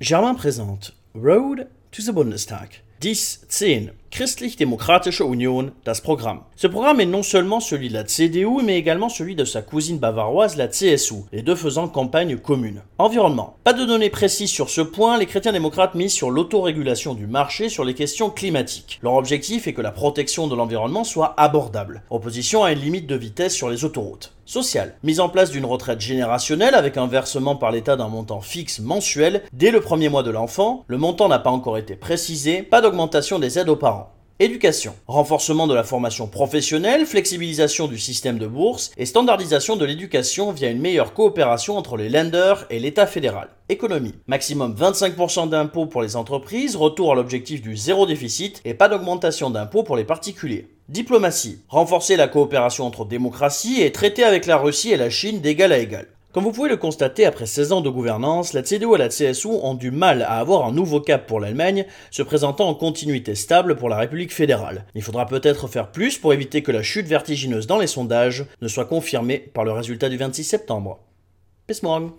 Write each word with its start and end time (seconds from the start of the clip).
Germain 0.00 0.34
présente 0.34 0.94
Road 1.14 1.68
to 1.90 2.02
the 2.02 2.10
Bundestag. 2.10 2.80
10, 3.00 3.46
10. 3.48 3.92
Christlich-Demokratische 4.10 5.22
Union, 5.22 5.70
das 5.84 6.00
Programm. 6.02 6.40
Ce 6.56 6.66
programme 6.66 7.00
est 7.00 7.06
non 7.06 7.22
seulement 7.22 7.60
celui 7.60 7.88
de 7.88 7.94
la 7.94 8.04
CDU, 8.04 8.62
mais 8.62 8.76
également 8.76 9.08
celui 9.08 9.36
de 9.36 9.44
sa 9.44 9.62
cousine 9.62 9.98
bavaroise, 9.98 10.56
la 10.56 10.66
CSU, 10.66 11.14
les 11.32 11.42
deux 11.42 11.54
faisant 11.54 11.88
campagne 11.88 12.36
commune. 12.36 12.82
Environnement. 12.98 13.54
Pas 13.64 13.72
de 13.72 13.86
données 13.86 14.10
précises 14.10 14.50
sur 14.50 14.68
ce 14.68 14.80
point, 14.80 15.16
les 15.16 15.26
chrétiens 15.26 15.52
démocrates 15.52 15.94
misent 15.94 16.12
sur 16.12 16.30
l'autorégulation 16.30 17.14
du 17.14 17.26
marché 17.26 17.68
sur 17.68 17.84
les 17.84 17.94
questions 17.94 18.30
climatiques. 18.30 18.98
Leur 19.02 19.14
objectif 19.14 19.68
est 19.68 19.74
que 19.74 19.80
la 19.80 19.92
protection 19.92 20.48
de 20.48 20.56
l'environnement 20.56 21.04
soit 21.04 21.32
abordable, 21.38 22.02
opposition 22.10 22.64
à 22.64 22.72
une 22.72 22.80
limite 22.80 23.06
de 23.06 23.16
vitesse 23.16 23.54
sur 23.54 23.70
les 23.70 23.84
autoroutes. 23.84 24.34
Social. 24.50 24.94
Mise 25.04 25.20
en 25.20 25.28
place 25.28 25.52
d'une 25.52 25.64
retraite 25.64 26.00
générationnelle 26.00 26.74
avec 26.74 26.96
un 26.96 27.06
versement 27.06 27.54
par 27.54 27.70
l'État 27.70 27.94
d'un 27.94 28.08
montant 28.08 28.40
fixe 28.40 28.80
mensuel 28.80 29.44
dès 29.52 29.70
le 29.70 29.80
premier 29.80 30.08
mois 30.08 30.24
de 30.24 30.32
l'enfant. 30.32 30.84
Le 30.88 30.98
montant 30.98 31.28
n'a 31.28 31.38
pas 31.38 31.50
encore 31.50 31.78
été 31.78 31.94
précisé. 31.94 32.64
Pas 32.64 32.80
d'augmentation 32.90 33.38
des 33.38 33.56
aides 33.56 33.68
aux 33.68 33.76
parents. 33.76 34.10
Éducation. 34.40 34.96
Renforcement 35.06 35.68
de 35.68 35.74
la 35.74 35.84
formation 35.84 36.26
professionnelle, 36.26 37.06
flexibilisation 37.06 37.86
du 37.86 37.98
système 37.98 38.38
de 38.38 38.48
bourse 38.48 38.90
et 38.96 39.06
standardisation 39.06 39.76
de 39.76 39.84
l'éducation 39.84 40.50
via 40.50 40.70
une 40.70 40.80
meilleure 40.80 41.14
coopération 41.14 41.76
entre 41.76 41.96
les 41.96 42.08
lenders 42.08 42.66
et 42.68 42.80
l'État 42.80 43.06
fédéral. 43.06 43.48
Économie. 43.68 44.14
Maximum 44.26 44.74
25% 44.74 45.50
d'impôts 45.50 45.86
pour 45.86 46.02
les 46.02 46.16
entreprises, 46.16 46.74
retour 46.74 47.12
à 47.12 47.14
l'objectif 47.14 47.62
du 47.62 47.76
zéro 47.76 48.06
déficit 48.06 48.60
et 48.64 48.74
pas 48.74 48.88
d'augmentation 48.88 49.50
d'impôts 49.50 49.84
pour 49.84 49.96
les 49.96 50.04
particuliers. 50.04 50.68
Diplomatie. 50.88 51.60
Renforcer 51.68 52.16
la 52.16 52.26
coopération 52.26 52.86
entre 52.86 53.04
démocraties 53.04 53.82
et 53.82 53.92
traiter 53.92 54.24
avec 54.24 54.46
la 54.46 54.56
Russie 54.56 54.90
et 54.90 54.96
la 54.96 55.10
Chine 55.10 55.40
d'égal 55.40 55.70
à 55.70 55.78
égal. 55.78 56.06
Comme 56.32 56.44
vous 56.44 56.52
pouvez 56.52 56.68
le 56.68 56.76
constater, 56.76 57.26
après 57.26 57.46
16 57.46 57.72
ans 57.72 57.80
de 57.80 57.90
gouvernance, 57.90 58.52
la 58.52 58.62
CDU 58.62 58.94
et 58.94 58.98
la 58.98 59.08
CSU 59.08 59.48
ont 59.48 59.74
du 59.74 59.90
mal 59.90 60.22
à 60.22 60.38
avoir 60.38 60.64
un 60.64 60.70
nouveau 60.70 61.00
cap 61.00 61.26
pour 61.26 61.40
l'Allemagne, 61.40 61.86
se 62.12 62.22
présentant 62.22 62.68
en 62.68 62.74
continuité 62.76 63.34
stable 63.34 63.74
pour 63.74 63.88
la 63.88 63.96
République 63.96 64.32
fédérale. 64.32 64.86
Il 64.94 65.02
faudra 65.02 65.26
peut-être 65.26 65.66
faire 65.66 65.90
plus 65.90 66.18
pour 66.18 66.32
éviter 66.32 66.62
que 66.62 66.70
la 66.70 66.84
chute 66.84 67.08
vertigineuse 67.08 67.66
dans 67.66 67.78
les 67.78 67.88
sondages 67.88 68.44
ne 68.62 68.68
soit 68.68 68.84
confirmée 68.84 69.38
par 69.38 69.64
le 69.64 69.72
résultat 69.72 70.08
du 70.08 70.18
26 70.18 70.44
septembre. 70.44 71.00
Bis 71.66 71.82
morgen 71.82 72.12